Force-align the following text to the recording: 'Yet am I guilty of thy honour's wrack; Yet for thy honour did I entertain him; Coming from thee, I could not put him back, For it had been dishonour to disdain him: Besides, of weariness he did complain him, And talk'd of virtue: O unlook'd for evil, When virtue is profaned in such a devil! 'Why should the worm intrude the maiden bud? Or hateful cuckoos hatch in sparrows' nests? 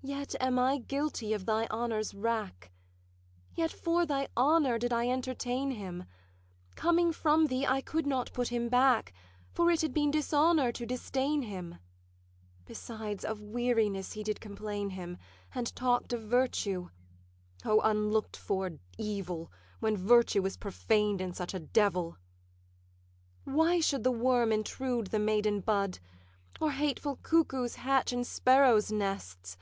'Yet 0.00 0.36
am 0.38 0.60
I 0.60 0.78
guilty 0.78 1.32
of 1.32 1.44
thy 1.44 1.66
honour's 1.72 2.14
wrack; 2.14 2.70
Yet 3.56 3.72
for 3.72 4.06
thy 4.06 4.28
honour 4.36 4.78
did 4.78 4.92
I 4.92 5.08
entertain 5.08 5.72
him; 5.72 6.04
Coming 6.76 7.12
from 7.12 7.46
thee, 7.48 7.66
I 7.66 7.80
could 7.80 8.06
not 8.06 8.32
put 8.32 8.46
him 8.46 8.68
back, 8.68 9.12
For 9.50 9.72
it 9.72 9.80
had 9.82 9.92
been 9.92 10.12
dishonour 10.12 10.70
to 10.70 10.86
disdain 10.86 11.42
him: 11.42 11.78
Besides, 12.64 13.24
of 13.24 13.40
weariness 13.40 14.12
he 14.12 14.22
did 14.22 14.40
complain 14.40 14.90
him, 14.90 15.18
And 15.52 15.74
talk'd 15.74 16.12
of 16.12 16.22
virtue: 16.22 16.90
O 17.64 17.80
unlook'd 17.80 18.36
for 18.36 18.70
evil, 18.98 19.50
When 19.80 19.96
virtue 19.96 20.46
is 20.46 20.56
profaned 20.56 21.20
in 21.20 21.32
such 21.34 21.54
a 21.54 21.58
devil! 21.58 22.16
'Why 23.42 23.80
should 23.80 24.04
the 24.04 24.12
worm 24.12 24.52
intrude 24.52 25.08
the 25.08 25.18
maiden 25.18 25.58
bud? 25.58 25.98
Or 26.60 26.70
hateful 26.70 27.16
cuckoos 27.24 27.74
hatch 27.74 28.12
in 28.12 28.22
sparrows' 28.22 28.92
nests? 28.92 29.56